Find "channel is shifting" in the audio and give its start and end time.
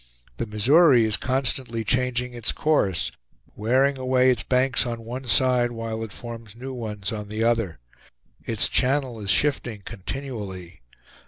8.67-9.83